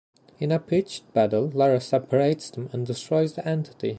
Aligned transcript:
In 0.39 0.51
a 0.51 0.57
pitched 0.57 1.13
battle, 1.13 1.49
Lara 1.53 1.79
separates 1.79 2.49
them 2.49 2.71
and 2.73 2.87
destroys 2.87 3.33
the 3.35 3.47
entity. 3.47 3.89